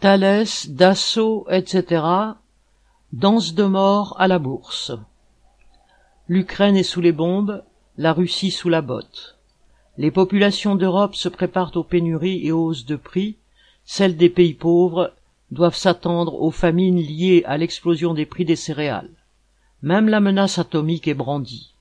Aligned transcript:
Thalès, 0.00 0.70
Dassault, 0.70 1.44
etc. 1.50 2.04
dansent 3.12 3.54
de 3.54 3.64
mort 3.64 4.14
à 4.20 4.28
la 4.28 4.38
bourse. 4.38 4.92
L'Ukraine 6.28 6.76
est 6.76 6.84
sous 6.84 7.00
les 7.00 7.10
bombes, 7.10 7.64
la 7.96 8.12
Russie 8.12 8.52
sous 8.52 8.68
la 8.68 8.80
botte. 8.80 9.36
Les 9.96 10.12
populations 10.12 10.76
d'Europe 10.76 11.16
se 11.16 11.28
préparent 11.28 11.76
aux 11.76 11.82
pénuries 11.82 12.46
et 12.46 12.52
aux 12.52 12.66
hausses 12.66 12.86
de 12.86 12.94
prix, 12.94 13.34
celles 13.84 14.16
des 14.16 14.28
pays 14.28 14.54
pauvres 14.54 15.14
doivent 15.50 15.74
s'attendre 15.74 16.40
aux 16.40 16.52
famines 16.52 17.00
liées 17.00 17.42
à 17.44 17.58
l'explosion 17.58 18.14
des 18.14 18.26
prix 18.26 18.44
des 18.44 18.54
céréales. 18.54 19.10
Même 19.82 20.08
la 20.08 20.20
menace 20.20 20.60
atomique 20.60 21.08
est 21.08 21.14
brandie. 21.14 21.74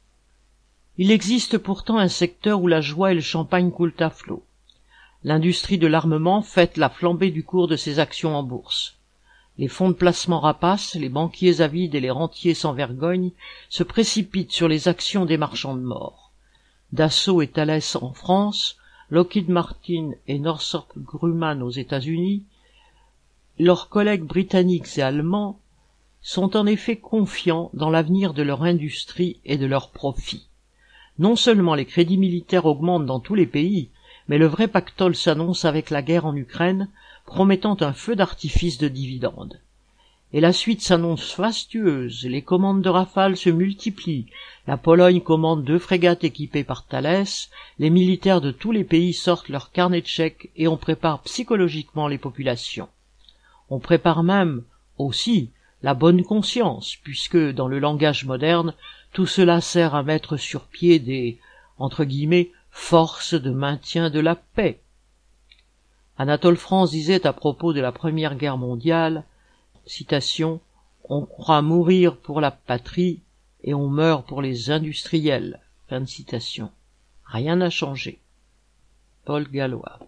Il 0.97 1.11
existe 1.11 1.59
pourtant 1.59 1.99
un 1.99 2.07
secteur 2.07 2.63
où 2.63 2.68
la 2.68 2.81
joie 2.81 3.11
et 3.11 3.15
le 3.15 3.21
champagne 3.21 3.70
coulent 3.70 3.93
à 3.99 4.09
flot. 4.09 4.41
L'industrie 5.28 5.78
de 5.78 5.88
l'armement 5.88 6.41
fête 6.41 6.78
la 6.78 6.89
flambée 6.89 7.32
du 7.32 7.44
cours 7.44 7.68
de 7.68 7.76
ses 7.76 8.00
actions 8.00 8.34
en 8.34 8.44
bourse. 8.44 8.96
Les 9.57 9.68
fonds 9.68 9.90
de 9.90 9.94
placement 9.94 10.40
rapaces, 10.40 10.95
les 10.95 11.09
banquiers 11.09 11.59
avides 11.59 11.95
et 11.95 11.99
les 11.99 12.12
rentiers 12.12 12.54
sans 12.54 12.72
vergogne 12.72 13.32
se 13.68 13.84
précipitent 13.84 14.54
sur 14.54 14.70
les 14.70 14.88
actions 14.88 15.26
des 15.26 15.35
marchands 15.35 15.76
de 15.76 15.82
mort. 15.82 16.32
Dassault 16.94 17.41
et 17.41 17.49
Thales 17.49 17.82
en 17.99 18.13
France, 18.13 18.77
Lockheed 19.09 19.49
Martin 19.49 20.12
et 20.30 20.40
Northrop 20.40 20.88
Grumman 20.95 21.62
aux 21.62 21.71
États-Unis, 21.71 22.46
leurs 23.59 23.90
collègues 23.90 24.23
britanniques 24.23 24.98
et 24.98 25.02
allemands 25.02 25.59
sont 26.21 26.55
en 26.55 26.66
effet 26.66 26.96
confiants 26.96 27.70
dans 27.73 27.90
l'avenir 27.90 28.34
de 28.34 28.44
leur 28.44 28.63
industrie 28.63 29.41
et 29.44 29.57
de 29.57 29.66
leurs 29.66 29.91
profits. 29.91 30.48
Non 31.20 31.35
seulement 31.35 31.76
les 31.76 31.84
crédits 31.84 32.16
militaires 32.16 32.66
augmentent 32.66 33.05
dans 33.05 33.20
tous 33.20 33.35
les 33.35 33.46
pays, 33.46 33.90
mais 34.27 34.38
le 34.38 34.48
vrai 34.48 34.67
pactole 34.67 35.16
s'annonce 35.16 35.66
avec 35.66 35.90
la 35.90 36.02
guerre 36.02 36.26
en 36.26 36.35
Ukraine, 36.35 36.90
promettant 37.26 37.77
un 37.81 37.94
feu 37.94 38.16
d'artifice 38.16 38.77
de 38.77 38.88
dividendes. 38.88 39.59
Et 40.34 40.41
la 40.41 40.52
suite 40.52 40.81
s'annonce 40.81 41.31
fastueuse, 41.31 42.26
les 42.26 42.41
commandes 42.41 42.82
de 42.82 42.90
Rafale 42.90 43.38
se 43.38 43.49
multiplient, 43.49 44.27
la 44.68 44.76
Pologne 44.76 45.21
commande 45.21 45.63
deux 45.63 45.79
frégates 45.79 46.26
équipées 46.26 46.66
par 46.66 46.85
Thalès, 46.85 47.49
les 47.79 47.90
militaires 47.90 48.41
de 48.41 48.51
tous 48.51 48.74
les 48.74 48.84
pays 48.84 49.13
sortent 49.13 49.48
leur 49.48 49.71
carnet 49.71 50.01
de 50.01 50.07
chèques 50.07 50.49
et 50.57 50.68
on 50.68 50.76
prépare 50.76 51.21
psychologiquement 51.21 52.10
les 52.10 52.18
populations. 52.18 52.90
On 53.70 53.79
prépare 53.79 54.23
même, 54.23 54.63
aussi, 54.98 55.51
la 55.82 55.94
bonne 55.94 56.23
conscience, 56.23 56.98
puisque, 57.04 57.38
dans 57.38 57.68
le 57.68 57.79
langage 57.79 58.26
moderne, 58.26 58.73
tout 59.13 59.27
cela 59.27 59.62
sert 59.62 59.96
à 59.96 60.04
mettre 60.04 60.35
sur 60.35 60.63
pied 60.63 60.99
des, 60.99 61.38
entre 61.77 62.04
guillemets, 62.04 62.51
force 62.77 63.33
de 63.33 63.49
maintien 63.49 64.09
de 64.09 64.22
la 64.22 64.35
paix. 64.35 64.79
Anatole 66.17 66.56
France 66.56 66.91
disait 66.91 67.28
à 67.28 67.33
propos 67.33 67.73
de 67.73 67.81
la 67.81 67.91
Première 67.91 68.35
Guerre 68.35 68.56
mondiale, 68.56 69.25
citation, 69.85 70.61
On 71.03 71.25
croit 71.25 71.61
mourir 71.61 72.16
pour 72.16 72.39
la 72.39 72.51
patrie 72.51 73.23
et 73.61 73.73
on 73.73 73.89
meurt 73.89 74.25
pour 74.25 74.41
les 74.41 74.72
industriels. 74.72 75.59
Fin 75.89 76.00
de 76.00 76.05
citation. 76.05 76.72
Rien 77.25 77.57
n'a 77.57 77.69
changé. 77.69 78.22
Paul 79.25 79.50
Gallois. 79.50 80.00